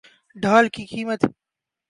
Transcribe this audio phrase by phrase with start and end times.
[0.35, 1.21] ڈھال کی قیمت